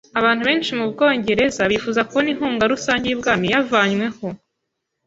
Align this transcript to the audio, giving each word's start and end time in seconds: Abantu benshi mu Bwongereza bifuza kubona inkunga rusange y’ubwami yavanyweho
Abantu 0.19 0.43
benshi 0.49 0.71
mu 0.77 0.85
Bwongereza 0.91 1.61
bifuza 1.71 2.05
kubona 2.07 2.27
inkunga 2.33 2.63
rusange 2.73 3.05
y’ubwami 3.07 3.45
yavanyweho 3.53 4.27